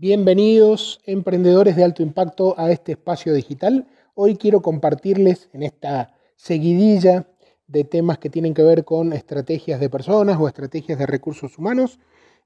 Bienvenidos, 0.00 1.00
emprendedores 1.06 1.74
de 1.74 1.82
alto 1.82 2.04
impacto, 2.04 2.54
a 2.56 2.70
este 2.70 2.92
espacio 2.92 3.34
digital. 3.34 3.88
Hoy 4.14 4.36
quiero 4.36 4.62
compartirles 4.62 5.48
en 5.52 5.64
esta 5.64 6.14
seguidilla 6.36 7.26
de 7.66 7.82
temas 7.82 8.18
que 8.18 8.30
tienen 8.30 8.54
que 8.54 8.62
ver 8.62 8.84
con 8.84 9.12
estrategias 9.12 9.80
de 9.80 9.90
personas 9.90 10.38
o 10.38 10.46
estrategias 10.46 11.00
de 11.00 11.06
recursos 11.06 11.58
humanos, 11.58 11.98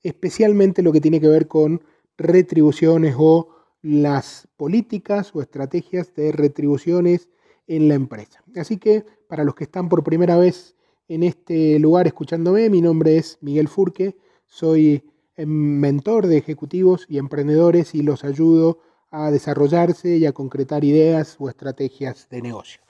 especialmente 0.03 0.81
lo 0.81 0.93
que 0.93 1.03
tiene 1.03 1.21
que 1.21 1.29
ver 1.29 1.47
con 1.47 1.85
retribuciones 2.17 3.17
o 3.19 3.51
las 3.83 4.49
políticas 4.57 5.37
o 5.37 5.43
estrategias 5.43 6.15
de 6.15 6.33
retribuciones 6.33 7.29
en 7.67 7.87
la 7.87 7.93
empresa. 7.93 8.43
Así 8.57 8.79
que 8.79 9.05
para 9.29 9.45
los 9.45 9.55
que 9.57 9.65
están 9.65 9.91
por 9.91 10.03
primera 10.03 10.39
vez 10.39 10.75
en 11.07 11.23
este 11.23 11.79
lugar 11.79 12.07
escuchándome, 12.07 12.71
mi 12.71 12.81
nombre 12.81 13.19
es 13.19 13.37
Miguel 13.43 13.69
Furque, 13.69 14.17
soy 14.47 15.05
mentor 15.37 16.27
de 16.27 16.39
ejecutivos 16.39 17.07
y 17.09 17.19
emprendedores 17.19 17.95
y 17.95 18.03
los 18.03 18.25
ayudo 18.25 18.79
a 19.11 19.31
desarrollarse 19.31 20.17
y 20.17 20.27
a 20.27 20.33
concretar 20.33 20.85
ideas 20.85 21.37
o 21.39 21.49
estrategias 21.49 22.29
de 22.31 22.43
negocio. 22.43 22.81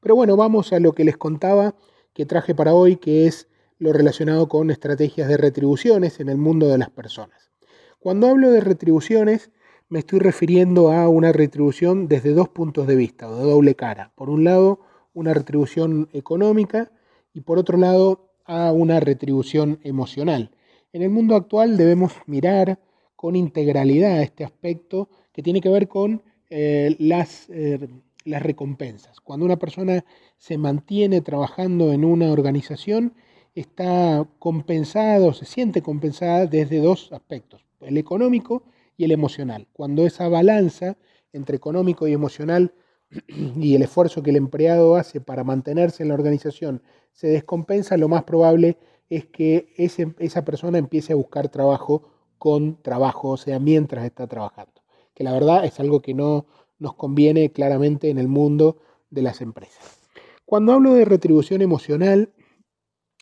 Pero 0.00 0.16
bueno, 0.16 0.36
vamos 0.36 0.72
a 0.72 0.80
lo 0.80 0.92
que 0.92 1.04
les 1.04 1.16
contaba 1.16 1.74
que 2.12 2.26
traje 2.26 2.54
para 2.54 2.74
hoy, 2.74 2.96
que 2.96 3.26
es 3.26 3.48
lo 3.78 3.92
relacionado 3.92 4.48
con 4.48 4.70
estrategias 4.70 5.28
de 5.28 5.36
retribuciones 5.36 6.20
en 6.20 6.28
el 6.28 6.38
mundo 6.38 6.68
de 6.68 6.78
las 6.78 6.90
personas. 6.90 7.50
Cuando 7.98 8.28
hablo 8.28 8.50
de 8.50 8.60
retribuciones, 8.60 9.50
me 9.88 9.98
estoy 9.98 10.20
refiriendo 10.20 10.92
a 10.92 11.08
una 11.08 11.32
retribución 11.32 12.08
desde 12.08 12.32
dos 12.32 12.48
puntos 12.48 12.86
de 12.86 12.96
vista, 12.96 13.28
o 13.28 13.36
de 13.36 13.42
doble 13.42 13.74
cara. 13.74 14.12
Por 14.14 14.30
un 14.30 14.44
lado, 14.44 14.80
una 15.12 15.34
retribución 15.34 16.08
económica 16.12 16.92
y 17.32 17.40
por 17.40 17.58
otro 17.58 17.76
lado, 17.76 18.30
a 18.44 18.72
una 18.72 19.00
retribución 19.00 19.78
emocional. 19.82 20.50
En 20.92 21.02
el 21.02 21.10
mundo 21.10 21.36
actual 21.36 21.76
debemos 21.76 22.12
mirar 22.26 22.80
con 23.14 23.36
integralidad 23.36 24.22
este 24.22 24.44
aspecto 24.44 25.08
que 25.32 25.42
tiene 25.42 25.60
que 25.60 25.68
ver 25.68 25.86
con 25.86 26.22
eh, 26.48 26.96
las, 26.98 27.48
eh, 27.50 27.86
las 28.24 28.42
recompensas. 28.42 29.20
Cuando 29.20 29.46
una 29.46 29.58
persona 29.58 30.04
se 30.36 30.58
mantiene 30.58 31.20
trabajando 31.20 31.92
en 31.92 32.04
una 32.04 32.32
organización, 32.32 33.14
está 33.54 34.26
compensado, 34.40 35.32
se 35.32 35.44
siente 35.44 35.80
compensada 35.80 36.46
desde 36.46 36.78
dos 36.78 37.12
aspectos, 37.12 37.64
el 37.80 37.96
económico 37.96 38.64
y 38.96 39.04
el 39.04 39.12
emocional. 39.12 39.68
Cuando 39.72 40.04
esa 40.04 40.28
balanza 40.28 40.96
entre 41.32 41.56
económico 41.56 42.08
y 42.08 42.14
emocional 42.14 42.74
y 43.28 43.76
el 43.76 43.82
esfuerzo 43.82 44.24
que 44.24 44.30
el 44.30 44.36
empleado 44.36 44.96
hace 44.96 45.20
para 45.20 45.44
mantenerse 45.44 46.02
en 46.02 46.08
la 46.08 46.14
organización 46.14 46.82
se 47.12 47.28
descompensa, 47.28 47.96
lo 47.96 48.08
más 48.08 48.24
probable 48.24 48.76
es 49.10 49.26
que 49.26 49.74
esa 49.76 50.44
persona 50.44 50.78
empiece 50.78 51.12
a 51.12 51.16
buscar 51.16 51.48
trabajo 51.48 52.08
con 52.38 52.80
trabajo, 52.80 53.30
o 53.30 53.36
sea, 53.36 53.58
mientras 53.58 54.04
está 54.04 54.26
trabajando. 54.26 54.82
Que 55.14 55.24
la 55.24 55.32
verdad 55.32 55.64
es 55.64 55.78
algo 55.80 56.00
que 56.00 56.14
no 56.14 56.46
nos 56.78 56.94
conviene 56.94 57.52
claramente 57.52 58.08
en 58.08 58.18
el 58.18 58.28
mundo 58.28 58.78
de 59.10 59.22
las 59.22 59.42
empresas. 59.42 59.98
Cuando 60.46 60.72
hablo 60.72 60.94
de 60.94 61.04
retribución 61.04 61.60
emocional, 61.60 62.32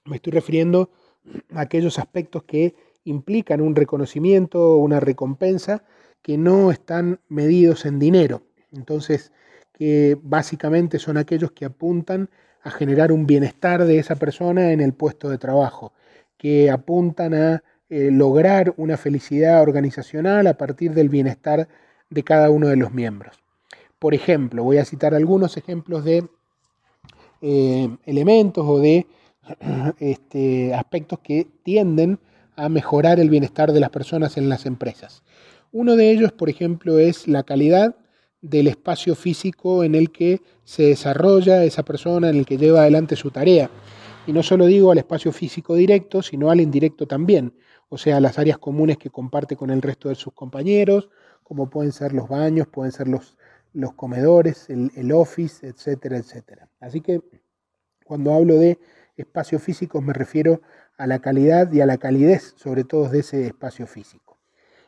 me 0.04 0.16
estoy 0.16 0.32
refiriendo 0.32 0.90
a 1.52 1.62
aquellos 1.62 1.98
aspectos 1.98 2.44
que 2.44 2.76
implican 3.04 3.60
un 3.60 3.74
reconocimiento, 3.74 4.76
una 4.76 5.00
recompensa, 5.00 5.84
que 6.22 6.38
no 6.38 6.70
están 6.70 7.20
medidos 7.28 7.86
en 7.86 7.98
dinero. 7.98 8.42
Entonces, 8.70 9.32
que 9.72 10.18
básicamente 10.22 10.98
son 10.98 11.16
aquellos 11.16 11.52
que 11.52 11.64
apuntan 11.64 12.30
a 12.62 12.70
generar 12.70 13.12
un 13.12 13.26
bienestar 13.26 13.84
de 13.84 13.98
esa 13.98 14.16
persona 14.16 14.72
en 14.72 14.80
el 14.80 14.92
puesto 14.92 15.28
de 15.28 15.38
trabajo, 15.38 15.92
que 16.36 16.70
apuntan 16.70 17.34
a 17.34 17.62
eh, 17.90 18.10
lograr 18.10 18.74
una 18.76 18.96
felicidad 18.96 19.62
organizacional 19.62 20.46
a 20.46 20.54
partir 20.54 20.92
del 20.92 21.08
bienestar 21.08 21.68
de 22.10 22.22
cada 22.22 22.50
uno 22.50 22.68
de 22.68 22.76
los 22.76 22.92
miembros. 22.92 23.36
Por 23.98 24.14
ejemplo, 24.14 24.62
voy 24.62 24.78
a 24.78 24.84
citar 24.84 25.14
algunos 25.14 25.56
ejemplos 25.56 26.04
de 26.04 26.24
eh, 27.40 27.88
elementos 28.04 28.64
o 28.66 28.78
de 28.78 29.06
este, 29.98 30.74
aspectos 30.74 31.20
que 31.20 31.46
tienden 31.62 32.18
a 32.56 32.68
mejorar 32.68 33.20
el 33.20 33.30
bienestar 33.30 33.72
de 33.72 33.80
las 33.80 33.90
personas 33.90 34.36
en 34.36 34.48
las 34.48 34.66
empresas. 34.66 35.22
Uno 35.72 35.96
de 35.96 36.10
ellos, 36.10 36.32
por 36.32 36.50
ejemplo, 36.50 36.98
es 36.98 37.28
la 37.28 37.42
calidad 37.44 37.94
del 38.40 38.68
espacio 38.68 39.14
físico 39.14 39.84
en 39.84 39.94
el 39.94 40.10
que 40.10 40.40
se 40.64 40.84
desarrolla 40.84 41.64
esa 41.64 41.84
persona, 41.84 42.30
en 42.30 42.36
el 42.36 42.46
que 42.46 42.58
lleva 42.58 42.82
adelante 42.82 43.16
su 43.16 43.30
tarea. 43.30 43.70
Y 44.26 44.32
no 44.32 44.42
solo 44.42 44.66
digo 44.66 44.92
al 44.92 44.98
espacio 44.98 45.32
físico 45.32 45.74
directo, 45.74 46.22
sino 46.22 46.50
al 46.50 46.60
indirecto 46.60 47.06
también, 47.06 47.54
o 47.88 47.96
sea, 47.96 48.20
las 48.20 48.38
áreas 48.38 48.58
comunes 48.58 48.98
que 48.98 49.10
comparte 49.10 49.56
con 49.56 49.70
el 49.70 49.80
resto 49.80 50.10
de 50.10 50.14
sus 50.14 50.34
compañeros, 50.34 51.08
como 51.42 51.70
pueden 51.70 51.92
ser 51.92 52.12
los 52.12 52.28
baños, 52.28 52.66
pueden 52.68 52.92
ser 52.92 53.08
los, 53.08 53.36
los 53.72 53.94
comedores, 53.94 54.68
el, 54.68 55.12
office, 55.12 55.66
etcétera, 55.66 56.18
etcétera. 56.18 56.68
Así 56.80 57.00
que 57.00 57.22
cuando 58.04 58.34
hablo 58.34 58.56
de 58.56 58.78
espacios 59.16 59.62
físicos 59.62 60.02
me 60.02 60.12
refiero 60.12 60.60
a 60.96 61.06
la 61.06 61.20
calidad 61.20 61.72
y 61.72 61.80
a 61.80 61.86
la 61.86 61.96
calidez, 61.96 62.54
sobre 62.56 62.84
todo 62.84 63.08
de 63.08 63.20
ese 63.20 63.46
espacio 63.46 63.86
físico. 63.86 64.38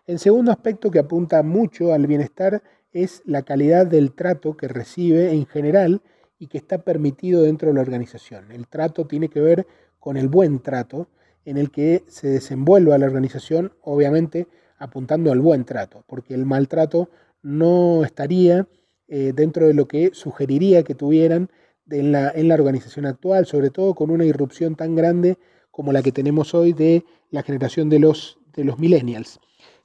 El 0.06 0.18
segundo 0.18 0.50
aspecto 0.50 0.90
que 0.90 0.98
apunta 0.98 1.42
mucho 1.42 1.92
al 1.94 2.06
bienestar 2.06 2.62
es 2.92 3.22
la 3.24 3.42
calidad 3.42 3.86
del 3.86 4.12
trato 4.12 4.56
que 4.56 4.68
recibe 4.68 5.32
en 5.32 5.46
general 5.46 6.02
y 6.38 6.48
que 6.48 6.58
está 6.58 6.78
permitido 6.78 7.42
dentro 7.42 7.68
de 7.68 7.74
la 7.74 7.82
organización. 7.82 8.50
El 8.50 8.66
trato 8.66 9.06
tiene 9.06 9.28
que 9.28 9.40
ver 9.40 9.66
con 9.98 10.16
el 10.16 10.28
buen 10.28 10.60
trato 10.60 11.08
en 11.44 11.56
el 11.58 11.70
que 11.70 12.04
se 12.08 12.28
desenvuelva 12.28 12.98
la 12.98 13.06
organización, 13.06 13.72
obviamente 13.82 14.48
apuntando 14.78 15.30
al 15.30 15.40
buen 15.40 15.64
trato, 15.64 16.04
porque 16.06 16.34
el 16.34 16.46
maltrato 16.46 17.10
no 17.42 18.04
estaría 18.04 18.66
eh, 19.08 19.32
dentro 19.34 19.66
de 19.66 19.74
lo 19.74 19.86
que 19.86 20.10
sugeriría 20.14 20.82
que 20.82 20.94
tuvieran 20.94 21.50
en 21.90 22.12
la, 22.12 22.30
en 22.30 22.48
la 22.48 22.54
organización 22.54 23.06
actual, 23.06 23.46
sobre 23.46 23.70
todo 23.70 23.94
con 23.94 24.10
una 24.10 24.24
irrupción 24.24 24.76
tan 24.76 24.94
grande 24.94 25.38
como 25.70 25.92
la 25.92 26.02
que 26.02 26.12
tenemos 26.12 26.54
hoy 26.54 26.72
de 26.72 27.04
la 27.30 27.42
generación 27.42 27.88
de 27.88 27.98
los, 27.98 28.38
de 28.54 28.64
los 28.64 28.78
millennials, 28.78 29.40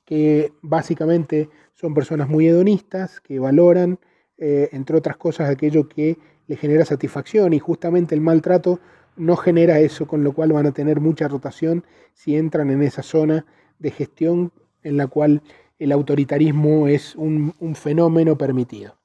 que 0.06 0.54
básicamente 0.62 1.50
son 1.74 1.94
personas 1.94 2.30
muy 2.30 2.48
hedonistas 2.48 3.20
que 3.20 3.40
valoran, 3.40 4.00
eh, 4.38 4.70
entre 4.72 4.98
otras 4.98 5.18
cosas, 5.18 5.50
aquello 5.50 5.90
que 5.90 6.18
le 6.48 6.56
genera 6.56 6.86
satisfacción 6.86 7.54
y 7.54 7.60
justamente 7.60 8.16
el 8.16 8.22
maltrato 8.22 8.80
no 9.18 9.36
genera 9.36 9.80
eso, 9.80 10.08
con 10.08 10.24
lo 10.24 10.34
cual 10.34 10.52
van 10.52 10.68
a 10.68 10.74
tener 10.74 11.00
mucha 11.00 11.28
rotación 11.28 11.84
si 12.14 12.36
entran 12.36 12.70
en 12.70 12.82
esa 12.82 13.02
zona 13.02 13.46
de 13.80 13.92
gestión 13.92 14.52
en 14.84 14.98
la 14.98 15.08
cual 15.08 15.42
el 15.80 15.92
autoritarismo 15.92 16.88
es 16.88 17.16
un, 17.16 17.54
fenómeno 17.76 18.38
permitido. 18.38 18.98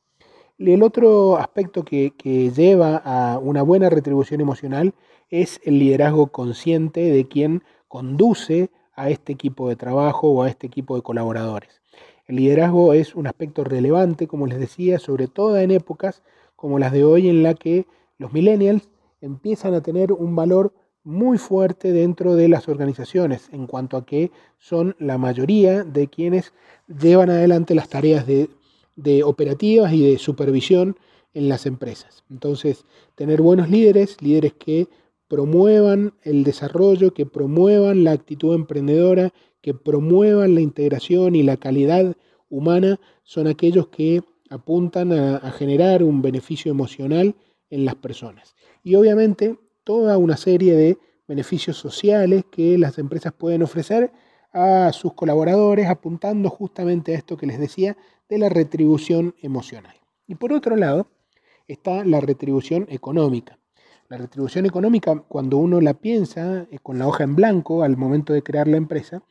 El 0.58 0.82
otro 0.82 1.38
aspecto 1.38 1.84
que, 1.84 2.12
que, 2.16 2.50
lleva 2.50 2.96
a 2.96 3.38
una 3.38 3.62
buena 3.62 3.88
retribución 3.88 4.40
emocional 4.40 4.94
es 5.30 5.60
el 5.64 5.78
liderazgo 5.78 6.28
consciente 6.28 7.00
de 7.00 7.26
quien 7.26 7.62
conduce 7.88 8.70
a 8.94 9.10
este 9.10 9.32
equipo 9.32 9.68
de 9.68 9.76
trabajo 9.76 10.30
o 10.30 10.42
a 10.42 10.48
este 10.48 10.66
equipo 10.66 10.96
de 10.96 11.02
colaboradores. 11.02 11.80
El 12.26 12.36
liderazgo 12.36 12.92
es 12.92 13.14
un 13.14 13.26
aspecto 13.26 13.64
relevante, 13.64 14.28
como 14.28 14.46
les 14.46 14.60
decía, 14.60 14.98
sobre 14.98 15.26
todo 15.26 15.58
en 15.58 15.70
épocas 15.70 16.22
como 16.54 16.78
las 16.78 16.92
de 16.92 17.04
hoy 17.04 17.28
en 17.28 17.42
la 17.42 17.54
que 17.54 17.86
los 18.18 18.32
millennials 18.32 18.88
empiezan 19.20 19.74
a 19.74 19.82
tener 19.82 20.12
un 20.12 20.36
valor 20.36 20.72
muy 21.02 21.38
fuerte 21.38 21.92
dentro 21.92 22.34
de 22.34 22.48
las 22.48 22.68
organizaciones 22.68 23.48
en 23.52 23.66
cuanto 23.66 23.96
a 23.96 24.04
que 24.04 24.30
son 24.58 24.94
la 24.98 25.18
mayoría 25.18 25.82
de 25.82 26.08
quienes 26.08 26.52
llevan 26.86 27.30
adelante 27.30 27.74
las 27.74 27.88
tareas 27.88 28.26
de, 28.26 28.50
de 28.96 29.24
operativas 29.24 29.92
y 29.92 30.10
de 30.10 30.18
supervisión 30.18 30.96
en 31.32 31.48
las 31.48 31.66
empresas. 31.66 32.24
Entonces, 32.30 32.84
tener 33.14 33.40
buenos 33.40 33.70
líderes, 33.70 34.20
líderes 34.20 34.52
que 34.52 34.88
promuevan 35.30 36.14
el 36.24 36.42
desarrollo, 36.42 37.14
que 37.14 37.24
promuevan 37.24 38.02
la 38.02 38.10
actitud 38.10 38.52
emprendedora, 38.52 39.32
que 39.62 39.74
promuevan 39.74 40.56
la 40.56 40.60
integración 40.60 41.36
y 41.36 41.44
la 41.44 41.56
calidad 41.56 42.16
humana, 42.48 42.98
son 43.22 43.46
aquellos 43.46 43.86
que 43.86 44.24
apuntan 44.50 45.12
a, 45.12 45.52
generar 45.52 46.02
un 46.02 46.20
beneficio 46.20 46.72
emocional 46.72 47.36
en 47.70 47.84
las 47.84 47.94
personas. 47.94 48.56
Y 48.82 48.96
obviamente 48.96 49.56
toda 49.84 50.18
una 50.18 50.36
serie 50.36 50.74
de 50.74 50.98
beneficios 51.28 51.76
sociales 51.76 52.44
que 52.50 52.76
las 52.76 52.98
empresas 52.98 53.32
pueden 53.32 53.62
ofrecer 53.62 54.10
a 54.52 54.92
sus 54.92 55.14
colaboradores, 55.14 55.86
apuntando 55.86 56.50
justamente 56.50 57.14
a 57.14 57.18
esto 57.18 57.36
que 57.36 57.46
les 57.46 57.60
decía, 57.60 57.96
de 58.28 58.38
la 58.38 58.48
retribución 58.48 59.36
emocional. 59.40 59.94
Y 60.26 60.34
por 60.34 60.52
otro 60.52 60.74
lado 60.74 61.06
está 61.68 62.04
la 62.04 62.20
retribución 62.20 62.86
económica. 62.90 63.59
La 64.10 64.16
retribución 64.16 64.66
económica, 64.66 65.22
cuando 65.28 65.58
uno 65.58 65.80
la 65.80 65.94
piensa 65.94 66.66
eh, 66.68 66.80
con 66.82 66.98
la 66.98 67.06
hoja 67.06 67.22
en 67.22 67.36
blanco 67.36 67.84
al 67.84 67.96
momento 67.96 68.32
de 68.32 68.42
crear 68.42 68.66
la 68.66 68.76
empresa, 68.76 69.22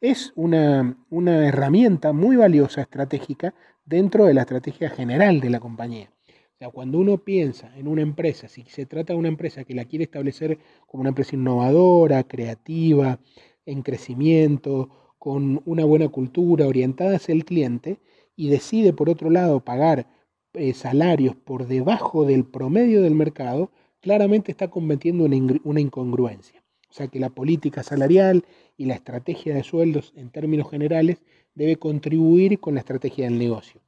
es 0.00 0.32
una, 0.36 0.96
una 1.10 1.48
herramienta 1.48 2.12
muy 2.12 2.36
valiosa, 2.36 2.82
estratégica, 2.82 3.52
dentro 3.84 4.26
de 4.26 4.34
la 4.34 4.42
estrategia 4.42 4.90
general 4.90 5.40
de 5.40 5.50
la 5.50 5.58
compañía. 5.58 6.12
O 6.28 6.56
sea, 6.56 6.70
cuando 6.70 7.00
uno 7.00 7.18
piensa 7.18 7.76
en 7.76 7.88
una 7.88 8.02
empresa, 8.02 8.46
si 8.46 8.62
se 8.62 8.86
trata 8.86 9.12
de 9.12 9.18
una 9.18 9.26
empresa 9.26 9.64
que 9.64 9.74
la 9.74 9.86
quiere 9.86 10.04
establecer 10.04 10.60
como 10.86 11.00
una 11.00 11.08
empresa 11.08 11.34
innovadora, 11.34 12.22
creativa, 12.22 13.18
en 13.66 13.82
crecimiento, 13.82 15.16
con 15.18 15.62
una 15.64 15.84
buena 15.84 16.10
cultura, 16.10 16.68
orientada 16.68 17.16
hacia 17.16 17.34
el 17.34 17.44
cliente, 17.44 17.98
y 18.36 18.50
decide 18.50 18.92
por 18.92 19.10
otro 19.10 19.30
lado 19.30 19.64
pagar 19.64 20.06
eh, 20.52 20.74
salarios 20.74 21.34
por 21.34 21.66
debajo 21.66 22.24
del 22.24 22.44
promedio 22.44 23.02
del 23.02 23.16
mercado, 23.16 23.72
claramente 24.00 24.50
está 24.50 24.68
cometiendo 24.68 25.24
una, 25.24 25.36
una 25.64 25.80
incongruencia. 25.80 26.62
O 26.90 26.92
sea 26.92 27.08
que 27.08 27.20
la 27.20 27.30
política 27.30 27.82
salarial 27.82 28.44
y 28.76 28.86
la 28.86 28.94
estrategia 28.94 29.54
de 29.54 29.62
sueldos 29.62 30.12
en 30.16 30.30
términos 30.30 30.70
generales 30.70 31.22
debe 31.54 31.76
contribuir 31.76 32.60
con 32.60 32.74
la 32.74 32.80
estrategia 32.80 33.26
del 33.26 33.38
negocio. 33.38 33.80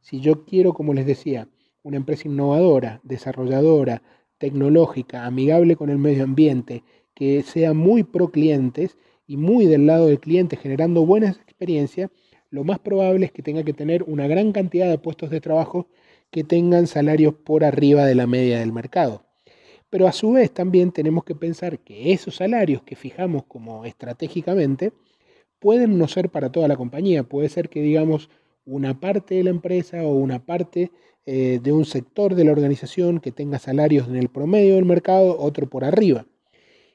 Si 0.00 0.20
yo 0.20 0.44
quiero, 0.44 0.72
como 0.72 0.94
les 0.94 1.06
decía, 1.06 1.48
una 1.82 1.96
empresa 1.96 2.28
innovadora, 2.28 3.00
desarrolladora, 3.02 4.02
tecnológica, 4.38 5.26
amigable 5.26 5.76
con 5.76 5.90
el 5.90 5.98
medio 5.98 6.24
ambiente, 6.24 6.84
que 7.14 7.42
sea 7.42 7.74
muy 7.74 8.04
pro 8.04 8.30
clientes 8.30 8.96
y 9.26 9.36
muy 9.36 9.66
del 9.66 9.86
lado 9.86 10.06
del 10.06 10.20
cliente 10.20 10.56
generando 10.56 11.04
buenas 11.04 11.36
experiencias, 11.36 12.10
lo 12.50 12.64
más 12.64 12.78
probable 12.78 13.26
es 13.26 13.32
que 13.32 13.42
tenga 13.42 13.64
que 13.64 13.72
tener 13.72 14.04
una 14.04 14.28
gran 14.28 14.52
cantidad 14.52 14.88
de 14.88 14.98
puestos 14.98 15.30
de 15.30 15.40
trabajo 15.40 15.88
que 16.30 16.44
tengan 16.44 16.86
salarios 16.86 17.34
por 17.34 17.64
arriba 17.64 18.04
de 18.06 18.14
la 18.14 18.26
media 18.26 18.60
del 18.60 18.72
mercado. 18.72 19.25
Pero 19.96 20.08
a 20.08 20.12
su 20.12 20.32
vez 20.32 20.50
también 20.50 20.92
tenemos 20.92 21.24
que 21.24 21.34
pensar 21.34 21.78
que 21.78 22.12
esos 22.12 22.36
salarios 22.36 22.82
que 22.82 22.96
fijamos 22.96 23.44
como 23.44 23.86
estratégicamente 23.86 24.92
pueden 25.58 25.96
no 25.96 26.06
ser 26.06 26.28
para 26.28 26.52
toda 26.52 26.68
la 26.68 26.76
compañía. 26.76 27.22
Puede 27.22 27.48
ser 27.48 27.70
que 27.70 27.80
digamos 27.80 28.28
una 28.66 29.00
parte 29.00 29.36
de 29.36 29.44
la 29.44 29.48
empresa 29.48 30.02
o 30.02 30.12
una 30.16 30.44
parte 30.44 30.90
eh, 31.24 31.60
de 31.62 31.72
un 31.72 31.86
sector 31.86 32.34
de 32.34 32.44
la 32.44 32.52
organización 32.52 33.20
que 33.20 33.32
tenga 33.32 33.58
salarios 33.58 34.06
en 34.06 34.16
el 34.16 34.28
promedio 34.28 34.74
del 34.74 34.84
mercado, 34.84 35.34
otro 35.40 35.66
por 35.66 35.82
arriba. 35.82 36.26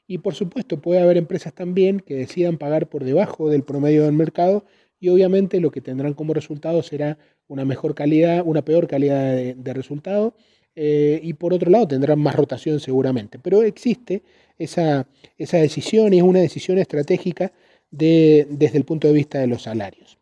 Y 0.06 0.20
por 0.20 0.36
supuesto 0.36 0.80
puede 0.80 1.02
haber 1.02 1.18
empresas 1.18 1.56
también 1.56 2.02
que 2.02 2.14
decidan 2.14 2.60
pagar 2.60 2.88
por 2.88 3.04
debajo 3.04 3.50
del 3.50 3.64
promedio 3.64 4.04
del 4.04 4.14
mercado 4.14 4.64
y 5.00 5.10
obviamente 5.10 5.60
lo 5.60 5.72
que 5.72 5.82
tendrán 5.82 6.14
como 6.14 6.36
resultado 6.36 6.84
será 6.84 7.18
una 7.48 7.66
mejor 7.66 7.96
calidad, 7.96 8.44
una 8.46 8.64
peor 8.64 8.86
calidad 8.86 9.56
de 9.56 9.74
resultado 9.74 10.36
eh, 10.76 11.20
y 11.22 11.34
por 11.34 11.54
otro 11.54 11.70
lado 11.70 11.88
tendrán 11.88 12.20
más 12.20 12.36
rotación 12.36 12.80
seguramente. 12.80 13.40
Pero 13.40 13.64
existe 13.64 14.24
esa, 14.58 15.08
esa 15.38 15.58
decisión 15.58 16.14
y 16.14 16.18
es 16.18 16.24
una 16.24 16.40
decisión 16.40 16.78
estratégica 16.78 17.52
desde 17.92 18.78
el 18.78 18.86
punto 18.86 19.08
de 19.08 19.14
vista 19.14 19.40
de 19.40 19.48
los 19.48 19.64
salarios. 19.64 20.18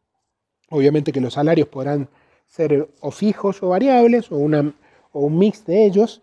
Obviamente 0.69 1.11
que 1.11 1.21
los 1.21 1.33
salarios 1.33 1.67
podrán 1.67 2.09
ser 2.47 2.89
o 2.99 3.11
fijos 3.11 3.61
o 3.61 3.69
variables 3.69 4.31
o, 4.31 4.37
una, 4.37 4.73
o 5.11 5.21
un 5.21 5.37
mix 5.37 5.65
de 5.65 5.85
ellos. 5.85 6.21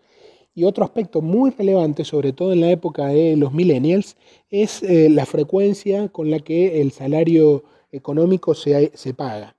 Y 0.53 0.63
otro 0.63 0.83
aspecto 0.83 1.21
muy 1.21 1.51
relevante, 1.51 2.03
sobre 2.03 2.33
todo 2.33 2.51
en 2.51 2.61
la 2.61 2.71
época 2.71 3.07
de 3.07 3.37
los 3.37 3.53
millennials, 3.53 4.17
es 4.49 4.81
eh, 4.81 5.07
la 5.09 5.25
frecuencia 5.25 6.09
con 6.09 6.31
la 6.31 6.39
que 6.39 6.81
el 6.81 6.91
salario 6.91 7.63
económico 7.91 8.55
se, 8.55 8.91
se 8.95 9.13
paga. 9.13 9.55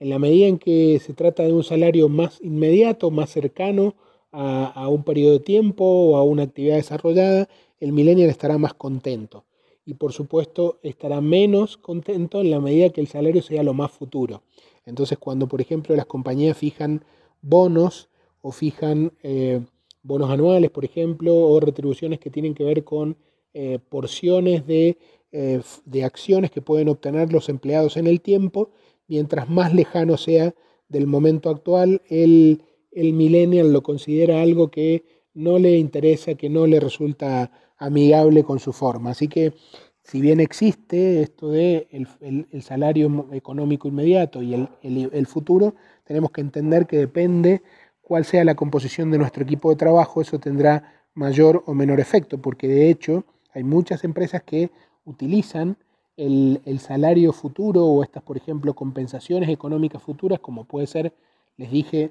En 0.00 0.10
la 0.10 0.18
medida 0.18 0.48
en 0.48 0.58
que 0.58 0.98
se 0.98 1.14
trata 1.14 1.44
de 1.44 1.52
un 1.52 1.62
salario 1.62 2.08
más 2.08 2.40
inmediato, 2.42 3.10
más 3.10 3.30
cercano 3.30 3.94
a, 4.32 4.88
un 4.88 5.02
periodo 5.02 5.32
de 5.32 5.40
tiempo 5.40 5.84
o 5.84 6.16
a 6.16 6.22
una 6.22 6.44
actividad 6.44 6.76
desarrollada, 6.76 7.48
el 7.78 7.92
millennial 7.92 8.30
estará 8.30 8.58
más 8.58 8.74
contento. 8.74 9.44
Y 9.84 9.94
por 9.94 10.12
supuesto 10.12 10.78
estará 10.82 11.20
menos 11.20 11.76
contento 11.76 12.40
en 12.40 12.50
la 12.50 12.60
medida 12.60 12.90
que 12.90 13.00
el 13.00 13.08
salario 13.08 13.42
sea 13.42 13.62
lo 13.62 13.74
más 13.74 13.90
futuro. 13.90 14.42
Entonces 14.86 15.18
cuando 15.18 15.48
por 15.48 15.60
ejemplo 15.60 15.96
las 15.96 16.06
compañías 16.06 16.56
fijan 16.56 17.04
bonos 17.42 18.08
o 18.42 18.52
fijan 18.52 19.12
eh, 19.22 19.60
bonos 20.02 20.30
anuales, 20.30 20.70
por 20.70 20.84
ejemplo, 20.84 21.36
o 21.36 21.60
retribuciones 21.60 22.20
que 22.20 22.30
tienen 22.30 22.54
que 22.54 22.64
ver 22.64 22.84
con 22.84 23.16
eh, 23.52 23.78
porciones 23.88 24.66
de, 24.66 24.96
eh, 25.32 25.60
de 25.84 26.04
acciones 26.04 26.50
que 26.50 26.62
pueden 26.62 26.88
obtener 26.88 27.32
los 27.32 27.48
empleados 27.48 27.96
en 27.96 28.06
el 28.06 28.20
tiempo, 28.20 28.70
mientras 29.08 29.48
más 29.48 29.74
lejano 29.74 30.16
sea 30.16 30.54
del 30.88 31.06
momento 31.06 31.50
actual 31.50 32.02
el, 32.08 32.62
el 32.92 33.12
millennial 33.12 33.72
lo 33.72 33.82
considera 33.82 34.42
algo 34.42 34.70
que 34.70 35.04
no 35.34 35.58
le 35.58 35.76
interesa, 35.76 36.34
que 36.34 36.48
no 36.48 36.66
le 36.66 36.80
resulta 36.80 37.50
amigable 37.78 38.44
con 38.44 38.58
su 38.58 38.72
forma. 38.72 39.10
Así 39.10 39.28
que 39.28 39.54
si 40.02 40.20
bien 40.20 40.40
existe 40.40 41.22
esto 41.22 41.50
de 41.50 41.88
el, 41.90 42.62
salario 42.62 43.28
económico 43.32 43.88
inmediato 43.88 44.42
y 44.42 44.54
el, 44.82 45.26
futuro, 45.26 45.74
tenemos 46.04 46.30
que 46.32 46.40
entender 46.40 46.86
que 46.86 46.96
depende 46.96 47.62
cuál 48.00 48.24
sea 48.24 48.44
la 48.44 48.56
composición 48.56 49.10
de 49.10 49.18
nuestro 49.18 49.44
equipo 49.44 49.70
de 49.70 49.76
trabajo, 49.76 50.20
eso 50.20 50.38
tendrá 50.40 51.04
mayor 51.14 51.62
o 51.66 51.74
menor 51.74 52.00
efecto, 52.00 52.38
porque 52.38 52.66
de 52.66 52.90
hecho 52.90 53.24
hay 53.52 53.62
muchas 53.62 54.04
empresas 54.04 54.42
que 54.42 54.70
utilizan 55.04 55.76
el, 56.16 56.60
el 56.64 56.80
salario 56.80 57.32
futuro 57.32 57.84
o 57.84 58.02
estas, 58.02 58.22
por 58.22 58.36
ejemplo, 58.36 58.74
compensaciones 58.74 59.48
económicas 59.48 60.02
futuras, 60.02 60.40
como 60.40 60.64
puede 60.64 60.86
ser, 60.86 61.14
les 61.56 61.70
dije, 61.70 62.10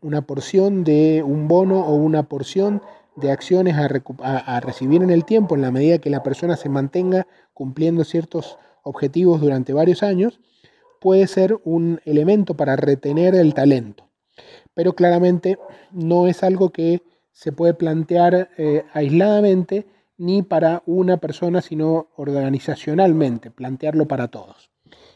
una 0.00 0.22
porción 0.22 0.84
de 0.84 1.22
un 1.22 1.48
bono 1.48 1.80
o 1.86 1.94
una 1.94 2.24
porción 2.24 2.82
de 3.16 3.30
acciones 3.30 3.76
a, 3.76 4.60
recibir 4.60 5.02
en 5.02 5.10
el 5.10 5.24
tiempo 5.24 5.54
en 5.54 5.62
la 5.62 5.70
medida 5.70 5.98
que 5.98 6.10
la 6.10 6.22
persona 6.22 6.56
se 6.56 6.68
mantenga 6.68 7.26
cumpliendo 7.52 8.04
ciertos 8.04 8.58
objetivos 8.82 9.40
durante 9.40 9.72
varios 9.72 10.02
años, 10.02 10.40
puede 11.00 11.26
ser 11.26 11.58
un 11.64 12.00
elemento 12.04 12.54
para 12.54 12.76
retener 12.76 13.34
el 13.34 13.54
talento. 13.54 14.08
Pero 14.74 14.94
claramente 14.94 15.58
no 15.90 16.26
es 16.26 16.42
algo 16.42 16.70
que 16.70 17.02
se 17.32 17.52
puede 17.52 17.74
plantear 17.74 18.50
eh, 18.56 18.84
aisladamente 18.92 19.86
ni 20.16 20.42
para 20.42 20.82
una 20.86 21.16
persona, 21.16 21.60
sino 21.60 22.08
organizacionalmente, 22.16 23.50
plantearlo 23.50 24.06
para 24.06 24.28
todos. 24.28 24.70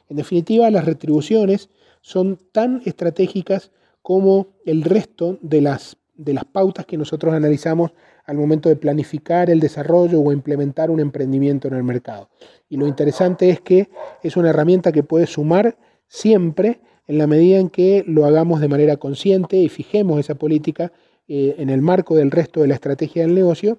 En 0.08 0.16
definitiva, 0.16 0.70
las 0.70 0.84
retribuciones 0.84 1.70
son 2.00 2.38
tan 2.52 2.82
estratégicas 2.84 3.70
como 4.06 4.54
el 4.64 4.84
resto 4.84 5.36
de 5.42 5.60
las, 5.60 5.96
de 6.14 6.32
las 6.32 6.44
pautas 6.44 6.86
que 6.86 6.96
nosotros 6.96 7.34
analizamos 7.34 7.90
al 8.24 8.36
momento 8.36 8.68
de 8.68 8.76
planificar 8.76 9.50
el 9.50 9.58
desarrollo 9.58 10.20
o 10.20 10.30
implementar 10.30 10.92
un 10.92 11.00
emprendimiento 11.00 11.66
en 11.66 11.74
el 11.74 11.82
mercado. 11.82 12.28
Y 12.68 12.76
lo 12.76 12.86
interesante 12.86 13.50
es 13.50 13.60
que 13.60 13.88
es 14.22 14.36
una 14.36 14.50
herramienta 14.50 14.92
que 14.92 15.02
puede 15.02 15.26
sumar 15.26 15.76
siempre 16.06 16.78
en 17.08 17.18
la 17.18 17.26
medida 17.26 17.58
en 17.58 17.68
que 17.68 18.04
lo 18.06 18.26
hagamos 18.26 18.60
de 18.60 18.68
manera 18.68 18.96
consciente 18.96 19.56
y 19.56 19.68
fijemos 19.68 20.20
esa 20.20 20.36
política 20.36 20.92
eh, 21.26 21.56
en 21.58 21.68
el 21.68 21.82
marco 21.82 22.14
del 22.14 22.30
resto 22.30 22.60
de 22.60 22.68
la 22.68 22.74
estrategia 22.74 23.22
del 23.22 23.34
negocio, 23.34 23.78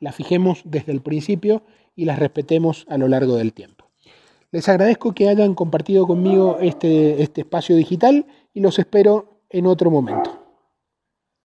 la 0.00 0.12
fijemos 0.12 0.62
desde 0.64 0.92
el 0.92 1.02
principio 1.02 1.60
y 1.94 2.06
la 2.06 2.16
respetemos 2.16 2.86
a 2.88 2.96
lo 2.96 3.06
largo 3.06 3.36
del 3.36 3.52
tiempo. 3.52 3.84
Les 4.50 4.66
agradezco 4.70 5.12
que 5.12 5.28
hayan 5.28 5.54
compartido 5.54 6.06
conmigo 6.06 6.56
este, 6.58 7.22
este 7.22 7.42
espacio 7.42 7.76
digital 7.76 8.24
y 8.54 8.60
los 8.60 8.78
espero 8.78 9.37
en 9.50 9.66
otro 9.66 9.90
momento. 9.90 10.37